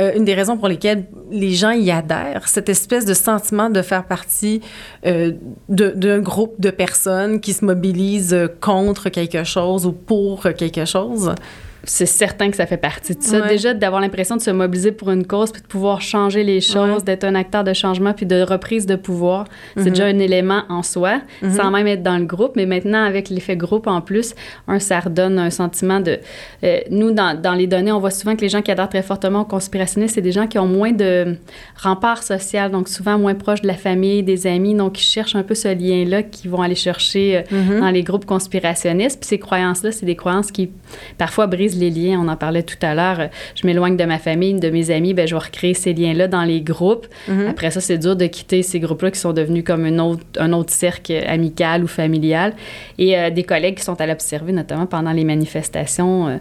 [0.00, 3.82] euh, une des raisons pour lesquelles les gens y adhèrent, cette espèce de sentiment de
[3.82, 4.60] faire partie
[5.06, 5.32] euh,
[5.68, 11.34] d'un groupe de personnes qui se mobilisent contre quelque chose ou pour quelque chose
[11.84, 13.40] c'est certain que ça fait partie de ça.
[13.42, 17.04] Déjà, d'avoir l'impression de se mobiliser pour une cause, puis de pouvoir changer les choses,
[17.04, 19.44] d'être un acteur de changement, puis de reprise de pouvoir,
[19.76, 19.90] c'est mhm.
[19.90, 21.52] déjà un élément en soi, mhm.
[21.52, 22.52] sans même être dans le groupe.
[22.56, 24.34] Mais maintenant, avec l'effet groupe en plus,
[24.68, 26.18] un, ça redonne un sentiment de...
[26.64, 29.02] Euh, nous, dans, dans, les données, on voit souvent que les gens qui adhèrent très
[29.02, 31.36] fortement au conspirationnisme, c'est des gens qui ont moins de
[31.76, 35.42] rempart social, donc souvent moins proches de la famille, des amis, donc qui cherchent un
[35.42, 37.80] peu ce lien-là, qui vont aller chercher euh, mhm.
[37.80, 39.20] dans les groupes conspirationnistes.
[39.20, 40.70] Puis ces croyances-là, c'est des croyances qui
[41.18, 42.20] parfois brisent les liens.
[42.22, 43.28] On en parlait tout à l'heure.
[43.54, 46.42] Je m'éloigne de ma famille, de mes amis, ben, je vais recréer ces liens-là dans
[46.44, 47.06] les groupes.
[47.28, 47.48] Mhm.
[47.48, 50.52] Après ça, c'est dur de quitter ces groupes-là qui sont devenus comme un autre, un
[50.52, 52.52] autre cercle amical ou familial.
[52.98, 56.36] Et euh, des collègues qui sont allés observer, notamment pendant les manifestations euh,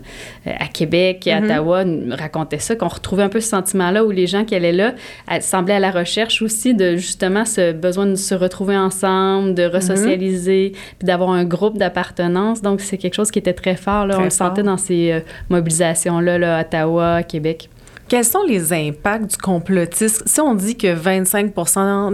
[0.45, 1.45] à Québec et à Mhm.
[1.45, 4.93] Ottawa, racontaient ça, qu'on retrouvait un peu ce sentiment-là où les gens qui allaient là
[5.41, 10.71] semblaient à la recherche aussi de justement ce besoin de se retrouver ensemble, de resocialiser,
[10.99, 12.61] puis d'avoir un groupe d'appartenance.
[12.61, 14.05] Donc, c'est quelque chose qui était très fort.
[14.07, 14.15] Là.
[14.15, 17.69] Très On le sentait dans ces euh, mobilisations-là, là, Ottawa, Québec.
[18.07, 20.23] Quels sont les impacts du complotisme?
[20.27, 21.51] Si on dit que 25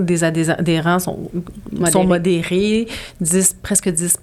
[0.06, 1.30] des adhé- adhérents sont,
[1.92, 2.88] sont modérés,
[3.20, 4.18] 10, presque 10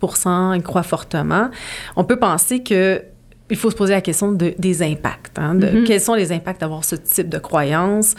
[0.56, 1.50] ils croient fortement,
[1.94, 3.02] on peut penser que
[3.50, 5.38] il faut se poser la question de- des impacts.
[5.38, 5.84] hein, de- Mhm.
[5.84, 8.14] Quels sont les impacts d'avoir ce type de croyance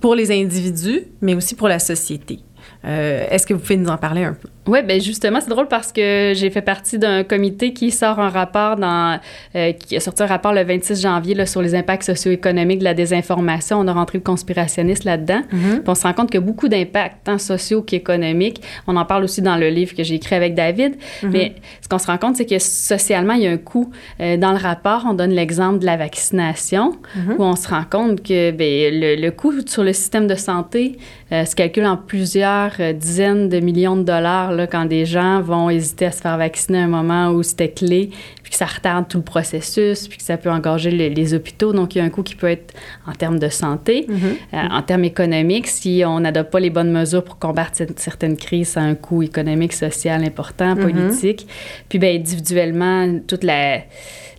[0.00, 2.40] pour les individus, mais aussi pour la société?
[2.84, 4.48] Euh, Est-ce que vous pouvez nous en parler un peu?
[4.68, 8.28] Oui, ben justement, c'est drôle parce que j'ai fait partie d'un comité qui sort un
[8.28, 9.18] rapport dans,
[9.56, 12.84] euh, qui a sorti un rapport le 26 janvier là, sur les impacts socio-économiques de
[12.84, 13.80] la désinformation.
[13.80, 15.40] On a rentré le conspirationniste là-dedans.
[15.48, 18.60] Puis on se rend compte qu'il y a beaucoup d'impacts, tant sociaux qu'économiques.
[18.86, 20.96] On en parle aussi dans le livre que j'ai écrit avec David.
[21.22, 23.90] Mais ce qu'on se rend compte, c'est que socialement, il y a un coût.
[24.20, 26.92] Euh, dans le rapport, on donne l'exemple de la vaccination,
[27.38, 30.98] où on se rend compte que ben, le, le coût sur le système de santé
[31.32, 35.70] euh, se calcule en plusieurs dizaines de millions de dollars là, quand des gens vont
[35.70, 38.10] hésiter à se faire vacciner à un moment où c'était clé,
[38.42, 41.72] puis que ça retarde tout le processus, puis que ça peut engager les, les hôpitaux.
[41.72, 42.74] Donc, il y a un coût qui peut être
[43.06, 45.66] en termes de santé, euh, en termes économiques.
[45.68, 48.94] Si on n'adopte pas les bonnes mesures pour combattre cette- certaines crises, ça a un
[48.94, 51.46] coût économique, social important, politique.
[51.88, 53.78] Puis, bien, individuellement, toute la,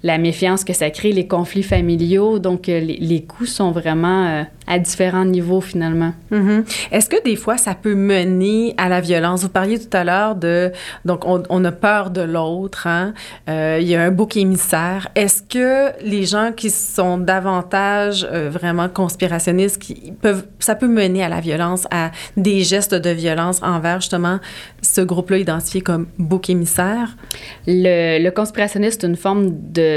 [0.03, 2.39] la méfiance que ça crée, les conflits familiaux.
[2.39, 6.13] Donc, euh, les, les coûts sont vraiment euh, à différents niveaux, finalement.
[6.31, 6.63] Mhm.
[6.91, 9.41] Est-ce que des fois, ça peut mener à la violence?
[9.41, 10.71] Vous parliez tout à l'heure de...
[11.05, 12.88] Donc, on, on a peur de l'autre.
[12.88, 13.13] Hein?
[13.49, 15.09] Euh, il y a un bouc émissaire.
[15.15, 21.23] Est-ce que les gens qui sont davantage euh, vraiment conspirationnistes, qui peuvent, ça peut mener
[21.23, 24.39] à la violence, à des gestes de violence envers justement
[24.81, 27.17] ce groupe-là identifié comme bouc émissaire?
[27.67, 29.88] Le, le conspirationnisme, c'est une forme de...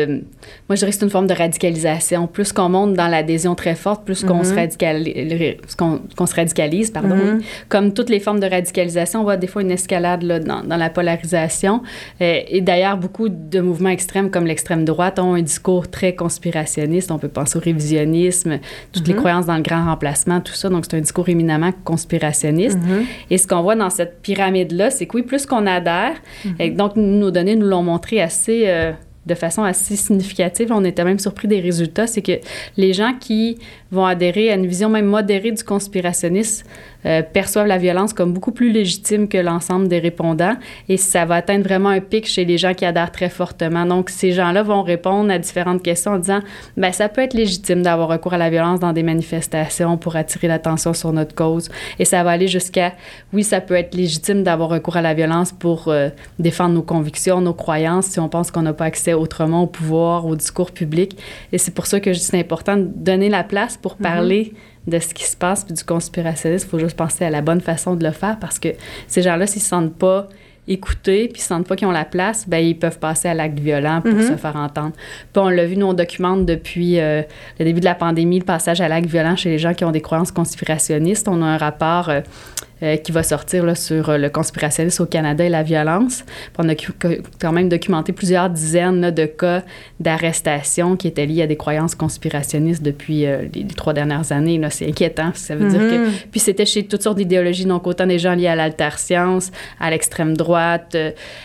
[0.69, 2.27] Moi, je dirais que c'est une forme de radicalisation.
[2.27, 6.91] Plus qu'on monte dans l'adhésion très forte, plus qu'on se, radicali- qu'on, se radicalise.
[6.91, 7.39] Pardon, Mhm.
[7.39, 7.45] oui.
[7.69, 10.77] Comme toutes les formes de radicalisation, on voit des fois une escalade là, dans, dans
[10.77, 11.83] la polarisation.
[12.21, 17.11] Euh, et d'ailleurs, beaucoup de mouvements extrêmes comme l'extrême droite ont un discours très conspirationniste.
[17.11, 18.59] On peut penser au révisionnisme,
[18.93, 20.69] toutes les croyances dans le grand remplacement, tout ça.
[20.69, 22.79] Donc, c'est un discours éminemment conspirationniste.
[23.31, 26.15] Et ce qu'on voit dans cette pyramide-là, c'est que oui, plus qu'on adhère,
[26.59, 28.93] et donc nos données nous l'ont montré assez, euh,
[29.27, 32.41] de façon assez significative, on était même surpris des résultats, c'est que
[32.77, 33.59] les gens qui
[33.91, 36.67] vont adhérer à une vision même modérée du conspirationnisme
[37.07, 40.55] euh, perçoivent la violence comme beaucoup plus légitime que l'ensemble des répondants
[40.89, 43.87] et ça va atteindre vraiment un pic chez les gens qui adhèrent très fortement.
[43.87, 46.41] Donc, ces gens-là vont répondre à différentes questions en disant,
[46.77, 50.49] ben ça peut être légitime d'avoir recours à la violence dans des manifestations pour attirer
[50.49, 52.93] l'attention sur notre cause et ça va aller jusqu'à,
[53.33, 57.41] oui, ça peut être légitime d'avoir recours à la violence pour euh, défendre nos convictions,
[57.41, 61.17] nos croyances, si on pense qu'on n'a pas accès autrement au pouvoir, au discours public.
[61.53, 63.97] Et c'est pour ça que je dis que c'est important de donner la place pour
[63.97, 64.55] parler
[64.87, 66.67] de ce qui se passe puis du conspirationnisme.
[66.67, 68.69] Il faut juste penser à la bonne façon de le faire parce que
[69.07, 70.29] ces gens-là, s'ils ne se sentent pas
[70.69, 73.59] écoutés puis ils sentent pas qu'ils ont la place, ben ils peuvent passer à l'acte
[73.59, 74.93] violent pour se faire entendre.
[75.33, 77.23] Puis on l'a vu, nous on documente depuis euh,
[77.59, 79.91] le début de la pandémie le passage à l'acte violent chez les gens qui ont
[79.91, 81.27] des croyances conspirationnistes.
[81.29, 82.21] On a un rapport euh,
[82.83, 86.25] euh, qui va sortir là, sur euh, le conspirationnisme au Canada et la violence.
[86.27, 86.75] Puis on a
[87.41, 89.63] quand même documenté plusieurs dizaines là, de cas
[90.01, 94.61] d'arrestation qui étaient liés à des croyances conspirationnistes depuis euh, les, les trois dernières années.
[94.71, 95.31] C'est inquiétant.
[95.35, 96.11] Ça veut dire que...
[96.31, 100.37] Puis c'était chez toutes sortes d'idéologies, donc autant des gens liés à l'alterscience, à l'extrême
[100.37, 100.97] droite,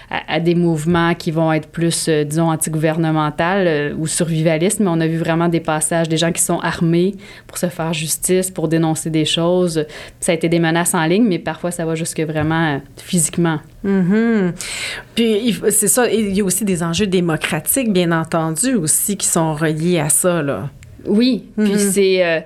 [0.10, 5.00] à, à des mouvements qui vont être plus, disons, antigouvernemental euh, ou survivalistes, mais on
[5.00, 8.68] a vu vraiment des passages, des gens qui sont armés pour se faire justice, pour
[8.68, 9.86] dénoncer des choses.
[10.20, 13.60] Ça a été des menaces en ligne, mais parfois ça va jusque vraiment euh, physiquement.
[13.84, 14.54] Mhm.
[15.16, 19.54] Puis c'est ça, il y a aussi des enjeux démocratiques, bien entendu, aussi, qui sont
[19.54, 20.70] reliés à ça, là.
[21.06, 21.78] Oui, puis Mhm.
[21.78, 22.26] c'est...
[22.26, 22.40] euh,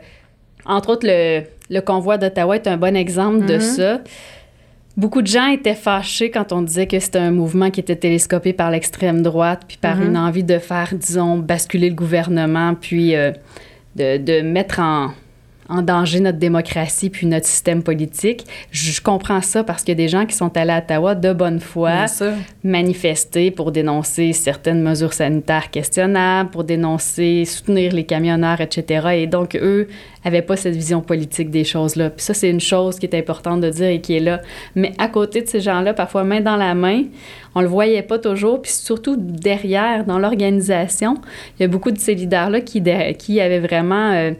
[0.66, 4.02] entre autres, le, le convoi d'Ottawa est un bon exemple de ça.
[4.98, 8.52] Beaucoup de gens étaient fâchés quand on disait que c'était un mouvement qui était télescopé
[8.54, 13.32] par l'extrême droite, puis par une envie de faire, disons, basculer le gouvernement, puis euh,
[13.96, 15.12] de, de mettre en,
[15.72, 18.46] en danger notre démocratie puis notre système politique.
[18.72, 21.34] Je, comprends ça parce qu'il y a des gens qui sont allés à Ottawa de
[21.34, 22.06] bonne foi
[22.64, 29.08] manifester pour dénoncer certaines mesures sanitaires questionnables, pour dénoncer, soutenir les camionneurs, etc.
[29.14, 29.88] Et donc, eux
[30.24, 32.10] n'avaient pas cette vision politique des choses-là.
[32.10, 34.42] Puis ça, c'est une chose qui est importante de dire et qui est là.
[34.76, 37.04] Mais à côté de ces gens-là, parfois main dans la main,
[37.56, 38.62] on le voyait pas toujours.
[38.62, 41.16] Puis surtout derrière, dans l'organisation,
[41.58, 42.84] il y a beaucoup de ces leaders-là qui,
[43.18, 44.32] qui avaient vraiment euh,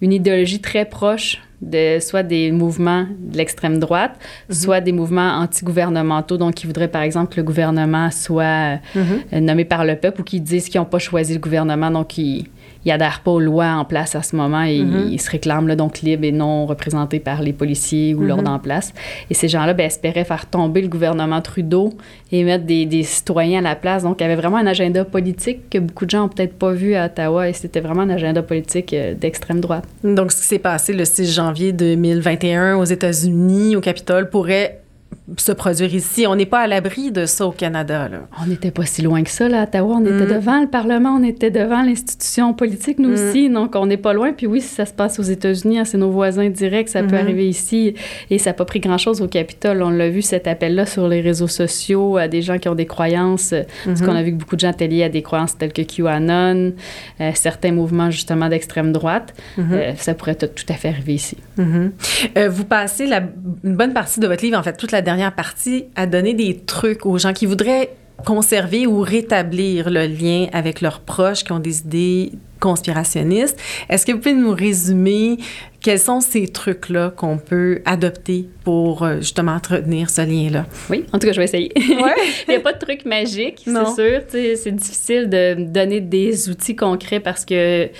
[0.00, 4.54] une idéologie très proche de soit des mouvements de l'extrême droite, mhm.
[4.54, 9.04] soit des mouvements anti-gouvernementaux, donc qui voudraient par exemple que le gouvernement soit mhm.
[9.32, 12.08] euh, nommé par le peuple ou qui disent qu'ils n'ont pas choisi le gouvernement, donc
[12.08, 12.48] qui
[12.84, 15.08] ils adhèrent pas aux lois en place à ce moment et mhm.
[15.10, 18.50] ils se réclament là, donc libres et non représentés par les policiers ou mm l'ordre
[18.50, 18.94] en place.
[19.28, 21.92] Et ces gens-là ben, espéraient faire tomber le gouvernement Trudeau
[22.32, 24.02] et mettre des, des, citoyens à la place.
[24.02, 26.72] Donc, il y avait vraiment un agenda politique que beaucoup de gens n'ont peut-être pas
[26.72, 29.84] vu à Ottawa et c'était vraiment un agenda politique euh, d'extrême droite.
[30.02, 34.83] Donc, ce qui s'est passé le 6 janvier 2021 aux États-Unis, au Capitole, pourrait
[35.38, 36.26] se produire ici.
[36.26, 38.08] On n'est pas à l'abri de ça au Canada.
[38.10, 38.28] Là.
[38.42, 39.96] On n'était pas si loin que ça, là, à Ottawa.
[39.98, 40.34] On était mm.
[40.34, 43.12] devant le Parlement, on était devant l'institution politique, nous mm.
[43.12, 43.48] aussi.
[43.48, 44.32] Donc, on n'est pas loin.
[44.32, 47.16] Puis oui, si ça se passe aux États-Unis, hein, c'est nos voisins directs, ça peut
[47.16, 47.18] mm-hmm.
[47.18, 47.94] arriver ici.
[48.28, 49.82] Et ça n'a pas pris grand-chose au Capitole.
[49.82, 52.86] On l'a vu, cet appel-là, sur les réseaux sociaux, à des gens qui ont des
[52.86, 53.54] croyances.
[53.84, 54.04] Parce mm-hmm.
[54.04, 56.74] qu'on a vu que beaucoup de gens étaient liés à des croyances telles que QAnon,
[57.20, 59.32] euh, certains mouvements, justement, d'extrême droite.
[59.58, 59.72] Mm-hmm.
[59.72, 61.38] Euh, ça pourrait tout à fait arriver ici.
[61.58, 63.22] Euh, vous passez la,
[63.62, 66.58] une bonne partie de votre livre, en fait, toute la dernière partie à donner des
[66.58, 67.90] trucs aux gens qui voudraient
[68.24, 73.58] conserver ou rétablir le lien avec leurs proches qui ont des idées conspirationnistes.
[73.88, 75.38] Est-ce que vous pouvez nous résumer
[75.84, 80.64] quels sont ces trucs-là qu'on peut adopter pour euh, justement entretenir ce lien-là?
[80.88, 81.70] Oui, en tout cas, je vais essayer.
[81.76, 82.14] Ouais.
[82.48, 84.22] Il n'y a pas de truc magique, c'est sûr.
[84.56, 87.90] C'est difficile de donner des outils concrets parce que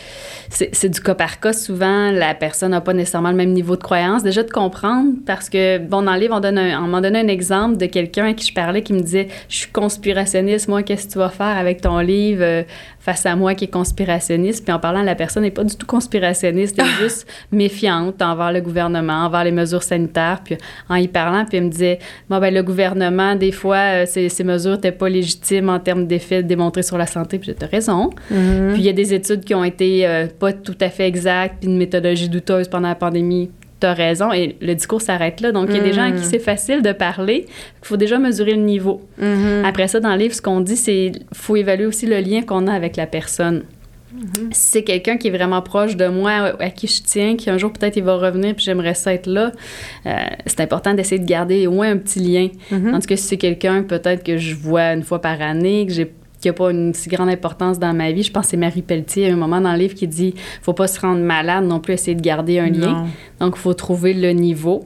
[0.49, 1.53] c'est du cas par cas.
[1.53, 4.23] Souvent, la personne n'a pas nécessairement le même niveau de croyance.
[4.23, 7.29] Déjà, de comprendre parce que, bon, dans le livre, on, donne on m'a donné un
[7.29, 11.07] exemple de quelqu'un à qui je parlais qui me disait Je suis conspirationniste, moi, qu'est-ce
[11.09, 12.64] que tu vas faire avec ton livre
[13.05, 14.64] face à moi qui est conspirationniste?
[14.64, 18.53] Puis en parlant, la personne n'est pas du tout conspirationniste, elle est juste méfiante envers
[18.53, 20.40] le gouvernement, envers les mesures sanitaires.
[20.45, 20.57] Puis
[20.88, 21.99] en y parlant, puis elle me disait,
[22.31, 26.07] bon, ben le gouvernement, des fois, euh, ces, ces, mesures n'étaient pas légitimes en termes
[26.07, 27.38] d'effets démontrés sur la santé.
[27.38, 28.11] Puis j'ai raison.
[28.33, 28.73] Mm-hmm.
[28.73, 31.57] Puis il y a des études qui ont été euh, pas tout à fait exactes,
[31.61, 33.51] puis une méthodologie douteuse pendant la pandémie
[33.85, 34.33] tu as raison.
[34.33, 35.53] Et le discours s'arrête là.
[35.53, 36.31] Donc, il y a des gens à qui mm-hmm.
[36.31, 37.47] c'est facile de parler.
[37.49, 39.03] Il faut déjà mesurer le niveau.
[39.20, 39.64] Mm-hmm.
[39.64, 42.42] Après ça, dans le livre, ce qu'on dit, c'est qu'il faut évaluer aussi le lien
[42.42, 43.64] qu'on a avec la personne.
[44.53, 47.59] Si c'est quelqu'un qui est vraiment proche de moi, à qui je tiens, qui un
[47.59, 49.51] jour peut-être il va revenir, puis j'aimerais ça être là,
[50.07, 50.12] euh,
[50.47, 52.49] c'est important d'essayer de garder au moins un petit lien.
[52.70, 52.94] Mm-hmm.
[52.94, 55.92] En tout cas, si c'est quelqu'un peut-être que je vois une fois par année, que
[55.92, 56.12] j'ai
[56.44, 58.22] qui n'a pas une si grande importance dans ma vie.
[58.22, 60.74] Je pense que c'est Marie Pelletier, à un moment dans le livre, qui dit faut
[60.74, 63.07] pas se rendre malade non plus, essayer de garder un lien.
[63.40, 64.85] Donc, il faut trouver le niveau.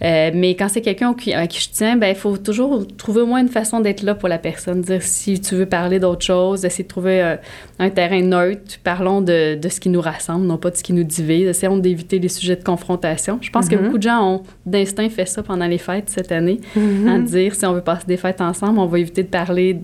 [0.00, 3.26] Euh, mais quand c'est quelqu'un à qui je tiens, ben il faut toujours trouver au
[3.26, 4.80] moins une façon d'être là pour la personne.
[4.80, 7.36] Dire si tu veux parler d'autre chose, essayer de trouver euh,
[7.80, 8.78] un terrain neutre.
[8.84, 11.48] Parlons de, de, ce qui nous rassemble, non pas de ce qui nous divise.
[11.48, 13.38] Essayons d'éviter les sujets de confrontation.
[13.40, 13.82] Je pense que mm-hmm.
[13.82, 17.08] beaucoup de gens ont d'instinct fait ça pendant les fêtes cette année, mm-hmm.
[17.08, 19.80] à dire si on veut passer des fêtes ensemble, on va éviter de parler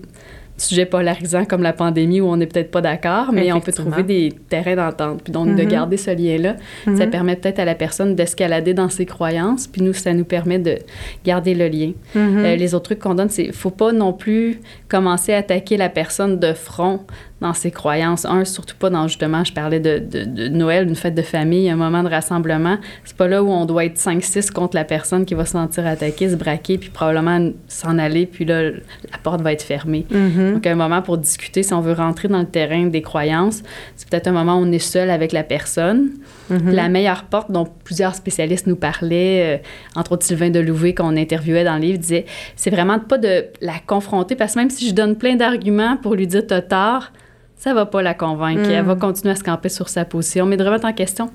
[0.57, 4.03] sujet polarisant comme la pandémie où on n'est peut-être pas d'accord, mais on peut trouver
[4.03, 5.21] des terrains d'entente.
[5.23, 5.67] Puis donc, de mm-hmm.
[5.67, 7.09] garder ce lien-là, ça mm-hmm.
[7.09, 10.77] permet peut-être à la personne d'escalader dans ses croyances, puis nous, ça nous permet de
[11.25, 11.91] garder le lien.
[12.15, 12.45] Mm-hmm.
[12.45, 15.89] Euh, les autres trucs qu'on donne, c'est faut pas non plus commencer à attaquer la
[15.89, 17.01] personne de front
[17.41, 18.25] dans ses croyances.
[18.25, 21.75] Un, surtout pas dans, justement, je parlais de, de, Noël, une fête de famille, un
[21.75, 22.77] moment de rassemblement.
[23.03, 25.85] C'est pas là où on doit être 5-6 contre la personne qui va se sentir
[25.85, 30.05] attaquée, se braquer, puis probablement s'en aller, puis là, la porte va être fermée.
[30.09, 30.53] Mm-hmm.
[30.53, 33.63] Donc, un moment pour discuter, si on veut rentrer dans le terrain des croyances,
[33.97, 36.11] c'est peut-être un moment où on est seul avec la personne.
[36.49, 36.71] Mm-hmm.
[36.71, 41.65] La meilleure porte dont plusieurs spécialistes nous parlaient, euh, entre autres Sylvain Delouvé, qu'on interviewait
[41.65, 44.93] dans le livre, disait c'est vraiment pas de la confronter, parce que même si je
[44.93, 47.11] donne plein d'arguments pour lui dire t'as tort,
[47.57, 48.69] ça va pas la convaincre.
[48.69, 48.99] Elle va mm.
[48.99, 50.45] continuer à se camper sur sa position.
[50.45, 51.31] Mais de remettre en question,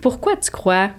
[0.00, 0.90] pourquoi tu crois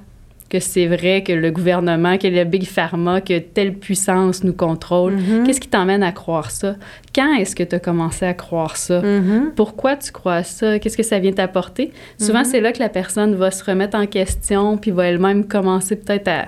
[0.47, 5.15] que c'est vrai que le gouvernement, que le Big Pharma, que telle puissance nous contrôle?
[5.15, 5.43] Mm-hmm.
[5.43, 6.75] Qu'est-ce qui t'emmène à croire ça?
[7.15, 9.01] Quand est-ce que tu as commencé à croire ça?
[9.01, 9.51] Mm-hmm.
[9.55, 10.77] Pourquoi tu crois ça?
[10.77, 11.91] Qu'est-ce que ça vient t'apporter?
[12.19, 12.45] Souvent, mm-hmm.
[12.45, 16.27] c'est là que la personne va se remettre en question puis va elle-même commencer peut-être
[16.27, 16.45] à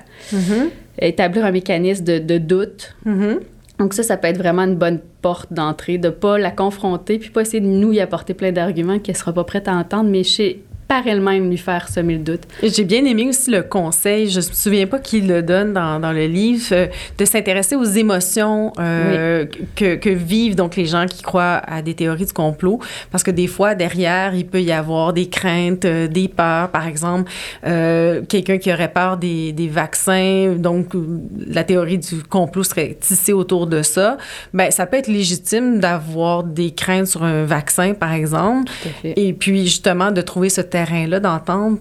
[1.00, 2.96] établir un mécanisme de, de doute.
[3.80, 7.30] Donc ça, ça peut être vraiment une bonne porte d'entrée, de pas la confronter, puis
[7.30, 10.24] pas essayer de nous y apporter plein d'arguments qu'elle sera pas prête à entendre, mais
[10.24, 12.42] chez par elle-même lui faire semer le doute.
[12.64, 16.14] J'ai bien aimé aussi le conseil, je me souviens pas qui le donne dans, dans
[16.14, 19.46] le livre, euh, de s'intéresser aux émotions euh,
[19.76, 22.80] que, que, vivent donc les gens qui croient à des théories du complot,
[23.12, 26.88] parce que des fois, derrière, il peut y avoir des craintes, euh, des peurs, par
[26.88, 27.32] exemple,
[27.64, 30.94] quelqu'un qui aurait peur des, des, vaccins, donc
[31.48, 34.18] la théorie du complot serait tissée autour de ça,
[34.54, 38.72] ben ça peut être légitime d'avoir des craintes sur un vaccin, par exemple,
[39.04, 41.80] et puis justement de trouver ce terrain-là d'entente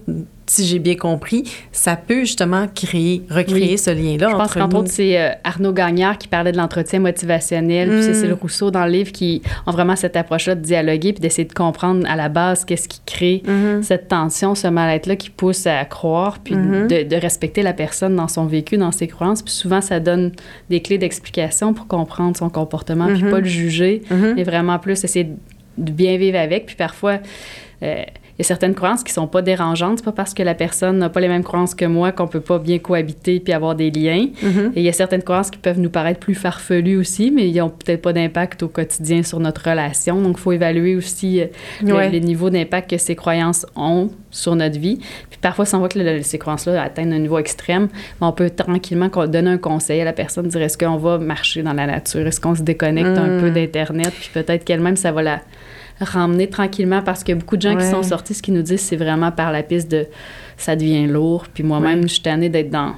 [0.49, 4.29] si j'ai bien compris, ça peut justement créer, recréer ce lien-là.
[4.31, 8.25] Je pense qu'entre autres, c'est euh, Arnaud Gagnard qui parlait de l'entretien motivationnel, puis c'est
[8.25, 8.29] mm.
[8.29, 11.53] le Rousseau dans le livre qui ont vraiment cette approche-là de dialoguer puis d'essayer de
[11.53, 13.83] comprendre à la base qu'est-ce qui crée mm-hmm.
[13.83, 16.87] cette tension, ce mal-être-là qui pousse à croire, puis mm-hmm.
[16.87, 19.41] de, de, respecter la personne dans son vécu, dans ses croyances.
[19.41, 20.31] Puis souvent, ça donne
[20.69, 25.25] des clés d'explication pour comprendre son comportement, puis pas le juger, mais vraiment plus essayer
[25.77, 26.67] de bien vivre avec.
[26.67, 27.19] Puis parfois,
[27.83, 28.03] euh,
[28.39, 29.99] y a certaines croyances qui sont pas dérangeantes.
[29.99, 32.41] C'est pas parce que la personne n'a pas les mêmes croyances que moi qu'on peut
[32.41, 34.27] pas bien cohabiter puis avoir des liens.
[34.43, 34.71] Mm-hmm.
[34.75, 37.61] Et il y a certaines croyances qui peuvent nous paraître plus farfelues aussi, mais ils
[37.61, 40.21] ont peut-être pas d'impact au quotidien sur notre relation.
[40.21, 44.79] Donc, il faut évaluer aussi euh, les niveaux d'impact que ces croyances ont sur notre
[44.79, 44.99] vie.
[45.29, 47.87] Puis parfois, si on voit que ces croyances-là atteignent un niveau extrême,
[48.21, 51.73] on peut tranquillement donner un conseil à la personne, dire est-ce qu'on va marcher dans
[51.73, 53.53] la nature, est-ce qu'on se déconnecte un peu mm.
[53.53, 55.41] d'Internet, puis peut-être qu'elle-même, ça va la
[55.99, 58.95] ramener tranquillement parce que beaucoup de gens qui sont sortis, ce qu'ils nous disent, c'est
[58.95, 60.05] vraiment par la piste de
[60.57, 61.45] ça devient lourd.
[61.53, 62.95] Puis moi-même, je suis tannée d'être dans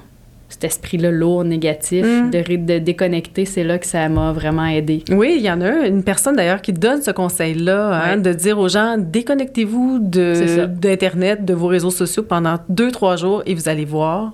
[0.50, 2.32] cet esprit-là lourd, négatif, mm.
[2.32, 5.04] de, de, déconnecter, c'est là que ça m'a vraiment aidé.
[5.12, 8.58] Oui, il y en a une personne d'ailleurs qui donne ce conseil-là, hein, de dire
[8.58, 13.86] aux gens déconnectez-vous d'Internet, de, vos réseaux sociaux pendant deux, trois jours et vous allez
[13.86, 14.34] voir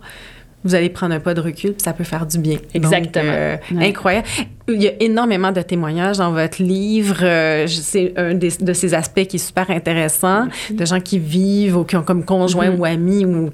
[0.66, 2.58] vous allez prendre un pas de recul, puis ça peut faire du bien.
[2.74, 3.24] Exactement.
[3.28, 4.28] Euh, incroyable.
[4.68, 7.18] Il y a énormément de témoignages dans votre livre.
[7.22, 11.84] Euh, c'est un de ces aspects qui est super intéressant, de gens qui vivent ou
[11.84, 12.78] qui ont comme conjoint mm-hmm.
[12.78, 13.52] ou amis ou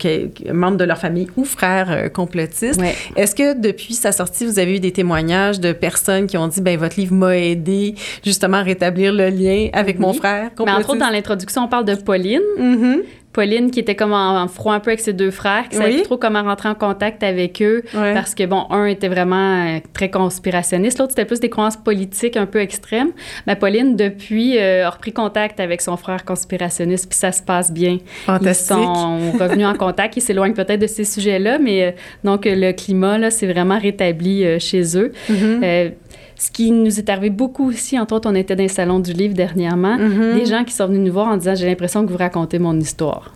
[0.54, 2.82] membres de leur famille ou frères euh, complotistes.
[3.17, 6.62] Est-ce que depuis sa sortie, vous avez eu des témoignages de personnes qui ont dit,
[6.62, 10.65] ben votre livre m'a aidé justement à rétablir le lien avec mon frère complotiste?
[10.65, 12.39] Mais entre autres, dans l'introduction, on parle de Pauline.
[12.58, 13.02] Mm-hmm.
[13.34, 16.17] Pauline qui était comme en, froid un peu avec ses deux frères, qui savait trop
[16.17, 21.00] comment rentrer en contact avec eux parce que bon, un était vraiment euh, très conspirationniste,
[21.00, 23.12] l'autre c'était plus des croyances politiques un peu extrêmes.
[23.48, 27.72] Mais Pauline depuis euh, a repris contact avec son frère conspirationniste puis ça se passe
[27.72, 28.00] bien.
[28.26, 28.78] Fantastique.
[28.80, 31.91] Ils sont revenus en contact, ils s'éloignent peut-être de ces sujets-là, mais euh,
[32.24, 35.13] donc le climat là, c'est vraiment rétabli chez eux.
[35.30, 35.91] Mm-hmm.
[36.41, 39.13] Ce qui nous est arrivé beaucoup aussi, entre autres, on était dans les salons du
[39.13, 40.39] livre dernièrement, mm-hmm.
[40.39, 42.80] des gens qui sont venus nous voir en disant J'ai l'impression que vous racontez mon
[42.80, 43.36] histoire.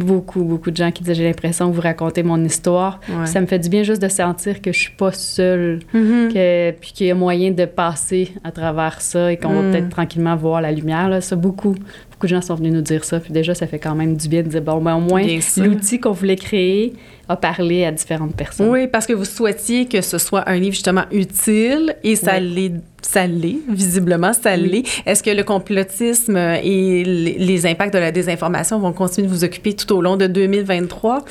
[0.00, 3.00] Beaucoup, beaucoup de gens qui disaient J'ai l'impression que vous racontez mon histoire.
[3.24, 6.34] Ça me fait du bien juste de sentir que je suis pas seule, mm-hmm.
[6.34, 9.70] que, puis qu'il y a moyen de passer à travers ça et qu'on va mm.
[9.70, 11.08] peut-être tranquillement voir la lumière.
[11.08, 11.22] Là.
[11.22, 11.74] Ça, beaucoup,
[12.10, 13.18] beaucoup de gens sont venus nous dire ça.
[13.18, 15.22] Puis déjà, ça fait quand même du bien de dire Bon, ben, au moins,
[15.56, 16.92] l'outil qu'on voulait créer,
[17.32, 18.68] a parlé à différentes personnes.
[18.68, 22.74] Oui, parce que vous souhaitiez que ce soit un livre justement utile et ça l'est
[23.02, 24.84] ça l'est, visiblement, ça l'est.
[25.06, 29.74] Est-ce que le complotisme et les impacts de la désinformation vont continuer de vous occuper
[29.74, 31.24] tout au long de 2023?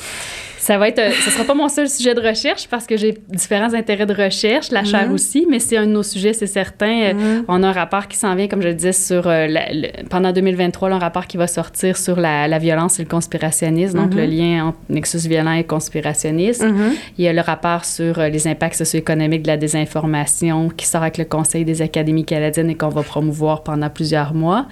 [0.62, 3.18] Ça va être, euh, ce sera pas mon seul sujet de recherche parce que j'ai
[3.30, 5.14] différents intérêts de recherche, la chair mhm.
[5.14, 7.02] aussi, mais c'est un de nos sujets, c'est certain.
[7.02, 7.44] Euh, mhm.
[7.48, 9.48] On a un rapport qui s'en vient, comme je le disais, sur euh,
[10.08, 13.98] pendant 2023, là, un rapport qui va sortir sur la, la violence et le conspirationnisme,
[13.98, 14.30] donc le mhm.
[14.30, 16.72] lien entre nexus violent et conspirationnisme.
[17.18, 21.18] Il y a le rapport sur les impacts socio-économiques de la désinformation qui sort avec
[21.18, 24.66] le Conseil des académies canadiennes et qu'on va promouvoir pendant plusieurs mois.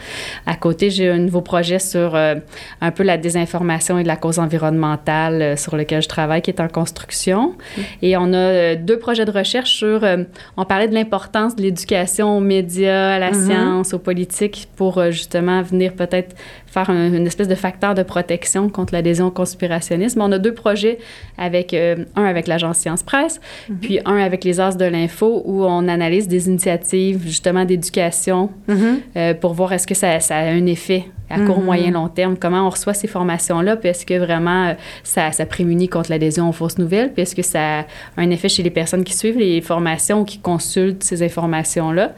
[0.46, 4.38] À côté, j'ai un nouveau projet sur un peu la désinformation et de la cause
[4.38, 7.54] environnementale sur lequel je travaille, qui est en construction.
[7.76, 7.80] Mm.
[8.02, 10.04] Et on a euh, deux projets de recherche sur...
[10.04, 10.24] Euh,
[10.56, 13.46] on parlait de l'importance de l'éducation aux médias, à la mm-hmm.
[13.46, 16.34] science, aux politiques, pour euh, justement venir peut-être
[16.70, 20.20] faire une espèce de facteur de protection contre l'adhésion au conspirationnisme.
[20.20, 20.98] On a deux projets
[21.36, 23.76] avec un avec l'agence Science Presse, mm-hmm.
[23.80, 29.34] puis un avec les As de l'info où on analyse des initiatives justement d'éducation mm-hmm.
[29.34, 32.66] pour voir est-ce que ça, ça, a un effet à court, moyen, long terme, comment
[32.66, 36.78] on reçoit ces formations-là, puis est-ce que vraiment ça, ça prémunit contre l'adhésion aux fausses
[36.78, 37.84] nouvelles, puis est-ce que ça a
[38.16, 42.12] un effet chez les personnes qui suivent les formations ou qui consultent ces informations-là?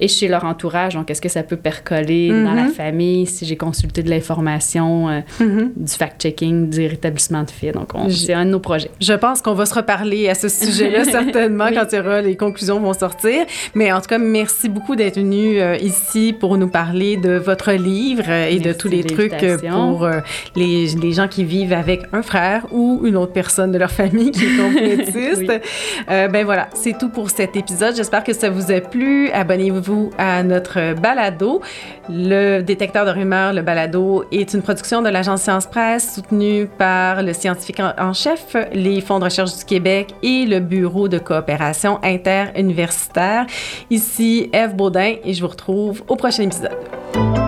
[0.00, 0.94] Et chez leur entourage.
[0.94, 2.72] Donc, est-ce que ça peut percoler dans la mhm.
[2.72, 5.72] famille si j'ai consulté de l'information, euh, mhm.
[5.74, 7.74] du fact-checking, du rétablissement de faits?
[7.74, 8.92] Donc, c'est un de nos projets.
[9.00, 12.36] Je pense qu'on va se reparler à ce sujet-là certainement quand il y aura, les
[12.36, 13.44] conclusions vont sortir.
[13.74, 17.72] Mais en tout cas, merci beaucoup d'être venu euh, ici pour nous parler de votre
[17.72, 19.34] livre euh, et de tous les trucs
[19.70, 20.08] pour
[20.56, 24.30] les, les, gens qui vivent avec un frère ou une autre personne de leur famille
[24.30, 25.52] qui est complétiste.
[26.08, 27.96] ben voilà, c'est tout pour cet épisode.
[27.96, 29.30] J'espère que ça vous a plu.
[29.30, 31.60] Abonnez-vous à notre balado.
[32.08, 37.22] Le détecteur de rumeurs, le balado, est une production de l'agence Science Presse soutenue par
[37.22, 41.98] le scientifique en chef, les fonds de recherche du Québec et le Bureau de coopération
[42.02, 43.46] interuniversitaire.
[43.90, 47.47] Ici Eve Baudin et je vous retrouve au prochain épisode.